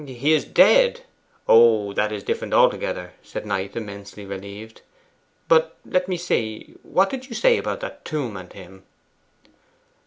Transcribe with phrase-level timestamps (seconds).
[0.07, 1.01] 'Is he dead?
[1.47, 4.81] Oh, that's different altogether!' said Knight, immensely relieved.
[5.47, 8.81] 'But, let me see what did you say about that tomb and him?